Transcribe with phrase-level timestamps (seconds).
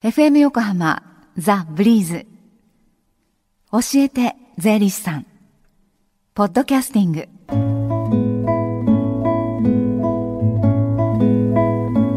[0.00, 1.02] FM 横浜
[1.36, 2.24] ザ・ブリーズ。
[3.72, 5.26] 教えて税理士さん。
[6.34, 7.28] ポッドキャスティング。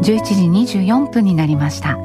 [0.00, 1.98] 時24分になりました。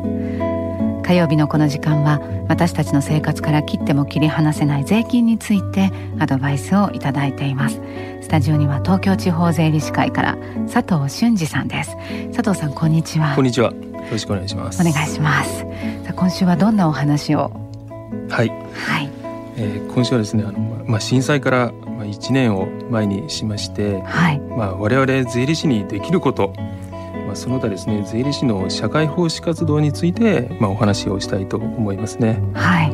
[1.07, 2.19] 火曜日のこの時間は
[2.49, 5.89] 私たちの生活から切っても切り離せない税金について
[6.19, 7.79] アドバイスをいただいています。
[8.21, 10.37] スタジオには東京地方税理士会から
[10.69, 11.95] 佐藤俊二さんです。
[12.33, 13.35] 佐藤さんこんにちは。
[13.35, 13.71] こんにちは。
[13.71, 13.77] よ
[14.11, 14.81] ろしくお願いします。
[14.81, 15.59] お願いします。
[15.59, 15.65] さ
[16.09, 17.53] あ今週はどんなお話を？
[18.29, 19.09] はい、はい。
[19.55, 24.39] えー、今週はですねあの、まあ、震災からまあ1年を前にしまして、はい。
[24.39, 26.51] まあ、我々税理士にできること、
[27.27, 32.41] まあ、その他ですね税理士の社会奉仕活動について、まあ、お話をしたいと思いますね。
[32.53, 32.91] はい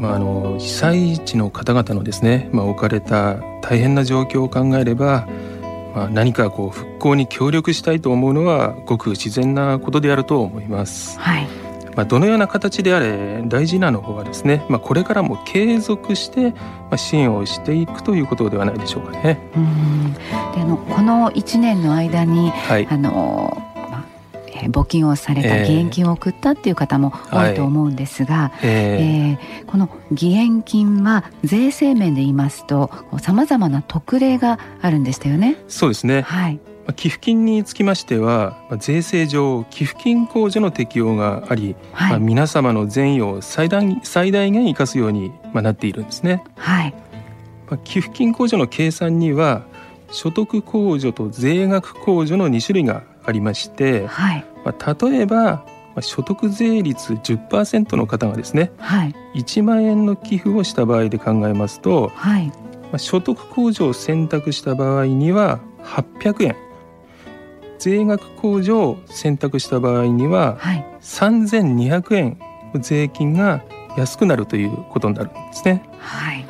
[0.00, 5.28] まあ、あの被災地の方々のですね、まあ、置かれた大変な状況を考えれば、
[5.94, 11.20] まあ、何かこう復興に協力したいと思うのはごく自然なことであると思います。
[11.20, 11.61] はい
[11.96, 19.38] まあ、どのような形であれ大事なのはですね、まあ、これからも継続してまあ支援をしていくということではないでしょうかね。
[19.56, 20.12] うん。
[20.14, 20.20] で
[20.56, 22.86] あのこの1年の間にはい。
[22.90, 23.62] あの、
[24.68, 35.56] 募金をされたええ義援金を送ったっていう方も多いと思うんですが、ええーこの義援金は税制面で言いますとさまざまな特例があるんでしたよね。
[35.58, 46.42] ーそうですね、はい、まあ寄付金につきましてはまあ税制上寄付金控除の適用があり、まあ、はい、皆様の善意を最大最大限生かすようにまあなっているんですね。
[46.56, 46.94] はい、
[47.70, 49.64] まあ、寄付金控除の計算には
[50.10, 55.64] 所得控除と税額控除の2種類がありまして、はい、まあ、例えば、ま
[55.96, 62.54] あ、所得税率10%の方がですねはい、1万円の寄付をした場合で考えますと、はい、ま
[62.94, 66.56] あ、所得控除を選択した場合には800円
[67.82, 72.38] 税額控除を選択した場合にははい、3200円
[72.80, 73.64] 税金が
[73.96, 75.82] 安くなるということになるんですね。
[75.98, 76.46] はい、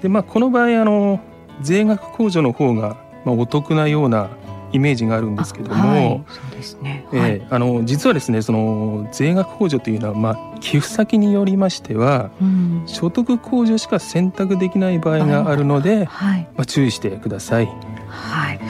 [0.00, 1.20] でまあこの場合あの
[1.60, 2.96] 税額控除の方が
[3.26, 4.30] まあお得なような
[4.72, 7.06] イメージがあるんですけども、はい、そうですね。
[7.10, 17.68] はい、えーあの実はですねその税額控除というのは、まあ、寄付先によりましてはうん、所得控除しか選択できない場合があるので、はい、まあ、注意してください。
[18.08, 18.60] はい。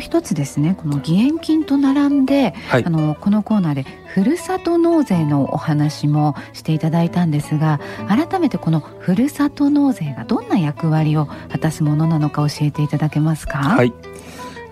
[0.00, 13.58] 一つですね、この義援金と並んで、はいあのこのコーナーでふるさと納税のお話もしていただいたんですが、改めてこのふるさと納税がどんな役割を果たすものなのか教えていただけますか？。
[13.58, 13.92] はいい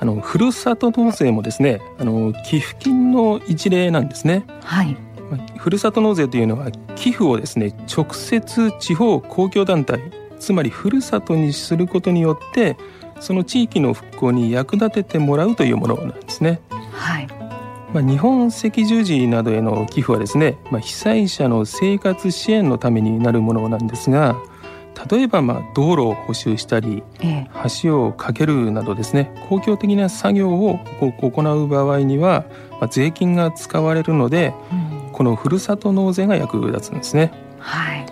[0.00, 4.44] あのふるさと納税もですねあの寄付金の一例なんですね。
[4.62, 4.96] はい。
[5.30, 10.00] まあふるさと納税というのは寄付をですね直接地方公共団体
[10.38, 12.76] つまりふるさとにすることによって
[13.20, 16.60] その地域の復興に役立ててもらうというものなんですね。
[16.92, 17.28] はい。
[17.92, 24.36] まあ、日本赤十字などへの寄付はですね、まあ、被災者の生活支援のためになるものなんですが
[25.10, 27.50] 例えばまあ道路を補修したりええ。
[27.82, 37.32] 橋を架けるなどですね公共的な作業をこう行う場合には、まあ、税金が使われるのでうん、このふるさと納税が役立つんですね。
[37.58, 38.06] はい。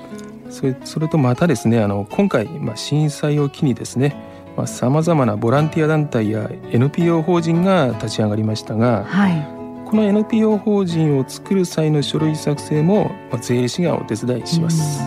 [0.49, 4.17] それそれとまたですねあの今回、まあ、震災を機にですね
[4.67, 9.47] さまざ、まなボランティア団体や NPO 法人が立ち上がりましたがはい。
[9.85, 15.01] この NPO 法人を作る際の書類作成も、まあ、税理士がお手伝いします。
[15.01, 15.07] うん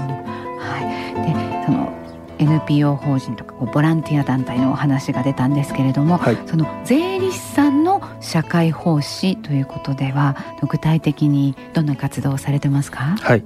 [0.59, 1.23] はい。
[1.33, 1.91] で、その
[2.37, 10.37] NPO 法人とかボランティア団体のお話が出たんですけれども、はいその税理士さんの社会奉仕ということでは
[10.69, 13.17] 具体的にどんな活動をされてますか？
[13.19, 13.43] はい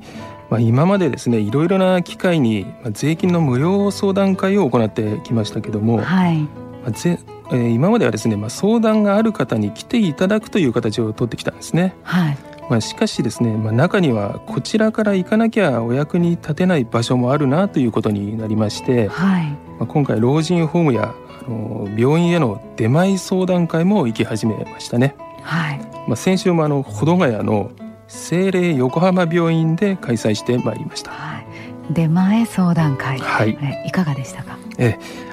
[0.50, 6.48] まあ、今までですねいろいろな機会にまあ税金の無料相談会を行ってきましたけども、まはい。
[6.86, 7.20] あぜ
[7.52, 11.96] えー今まではですね、まあ、相談がある方に来ていただくという形を取ってきたんですね。
[12.04, 12.38] はい。
[12.70, 19.48] まあ、しかしですね、まあ、中にはこちらから行かなきゃお役に立てない場所もあるなということになりまして、はい。
[19.48, 21.14] まあ、今回老人ホームや
[21.46, 25.16] あの病院への出前相談会も行き始めましたね。
[25.42, 25.80] はい。
[26.08, 27.72] まあ、先週もあの保土ヶ谷の
[28.14, 31.12] 精霊横浜病院で開催してまいりました。
[31.12, 31.46] はい。
[31.92, 33.20] 出前相談会。
[33.20, 34.58] はい、えいかがでしたか？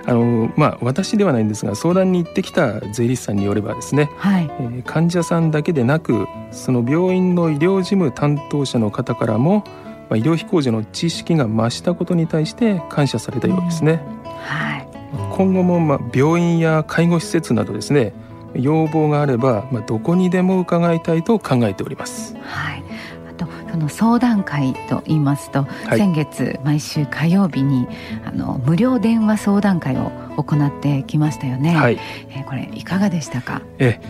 [0.06, 4.44] あのまあ私ではないんですが相談に行ってきた税理士さんによればですね、はい。
[4.44, 9.62] えー患者さんだけでなくその病院の医療事務担当者の方からも、
[10.08, 14.00] まあ、医療費控除の知識が増したことに対して感謝されたようですね。
[14.42, 14.88] はい。
[15.36, 18.12] 今後もまあ病院や介護施設などですね
[18.54, 22.36] 要望があれば、まあ、どこにでも伺いたいと考えております。
[22.42, 22.84] はい。
[23.30, 27.86] あとその相談会と言いますと、はい先月毎週火曜日に
[28.24, 31.74] あの無料電話相談会を行ってきましたよね。
[31.74, 31.98] はい、
[32.30, 33.62] えーこれいかがでしたか？
[33.78, 34.00] え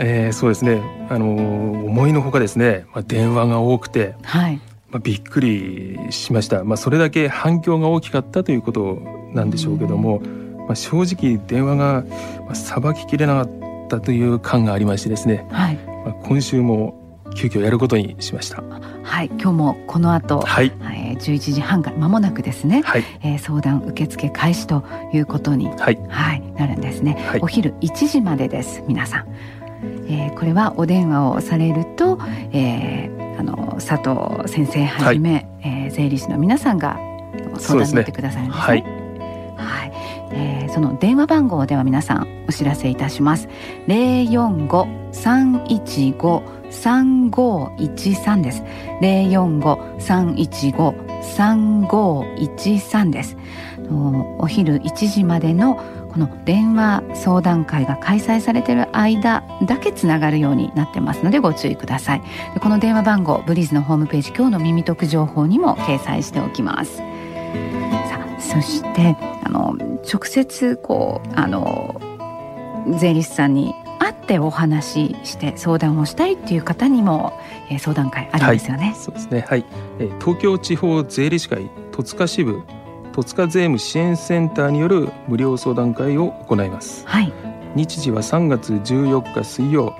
[0.00, 0.80] えー、そうですね
[1.10, 4.60] あの思いのほかですね、まあ、電話が多くて、はい
[4.90, 9.02] まあ、びっくりしました、まあ、それだけ反響が大きかったということ
[9.34, 10.20] なんでしょうけども、
[10.68, 12.04] まあ、正直電話が
[12.54, 15.76] さばききれなかったという感がありましてですね、はい。
[15.76, 16.94] まあ、今週も
[17.34, 18.62] 急遽やることにしました。
[19.02, 19.26] はい。
[19.26, 20.72] 今日もこの後、はい。
[20.82, 23.04] えー、11時半から間もなくですね、はい。
[23.22, 25.98] えー、相談受付開始ということに、はい。
[26.08, 27.40] はい、なるんですね、はい。
[27.40, 29.26] お昼1時までです皆さん、
[30.08, 32.18] えー、これはお電話をされると、
[32.52, 36.98] えー、あの佐藤先生はじめ、えー、税理士の皆さんが
[37.58, 38.62] 相談に乗ってくださるんですね。
[38.62, 38.82] はい。
[39.56, 39.92] はい、
[40.32, 43.48] えーその電話番号では皆さんお知らせいたします。
[43.86, 48.62] 零四五三一五三五一三です。
[49.00, 53.36] 零四五三一五三五一三です。
[54.38, 55.76] お昼1時までの
[56.08, 62.22] この電話相談会が開催されている間だけつながるようになってますのでご注意ください
[62.60, 69.76] この電話番号ブリーズのホームページ今日の耳得情報にも掲載しておきますさあそしてあの
[70.12, 72.00] 直接こうあの
[72.96, 77.32] 税理士さんに会ってお話しして相談をしたいっていう方にも、
[77.70, 79.44] えー相談会あるんですよね、そうですね。
[79.48, 79.64] はい、
[79.98, 82.62] えー東京地方税理士会戸塚支部
[83.12, 87.04] 戸塚税務支援センターによる無料相談会を行います。
[87.06, 87.32] はい。
[87.74, 89.92] 日時は3月14日水曜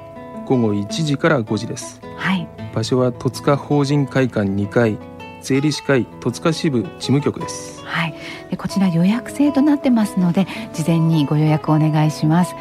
[0.46, 2.00] 午後1時から5時です。
[2.16, 2.48] はい。
[2.72, 4.98] 場所は戸塚法人会館2階
[5.42, 7.82] 税理士会戸塚支部事務局です。
[7.84, 8.17] はい、で
[8.56, 12.54] こちら予約制となってますので事前にご予約お願いします。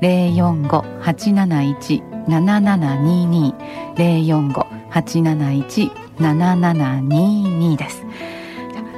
[0.00, 3.54] 零四五八七一七七二二。
[3.96, 8.04] 零四五八七一七七二二です。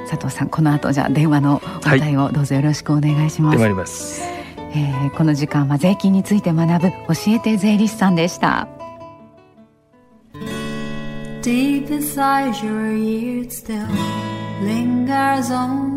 [0.09, 4.21] 佐藤さんこの後じゃあ電話のお答えをどうぞよろしくお願いします、でまいります。
[4.73, 8.67] えーこの時間は税金について学ぶ教えて税理士さんでした。
[11.41, 13.87] Deep inside your ears still
[14.61, 15.96] lingers on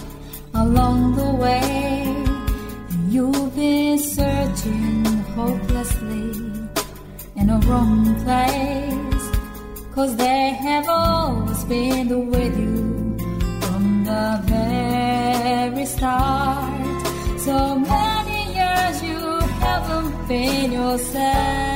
[0.61, 2.03] along the way.
[2.91, 5.05] And you've been searching
[5.37, 6.29] hopelessly
[7.39, 9.25] in a wrong place.
[9.95, 12.77] Cause they have always been with you
[13.65, 17.39] from the very start.
[17.47, 19.19] So many years you
[19.65, 21.70] haven't been yourself.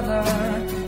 [0.00, 0.81] Together.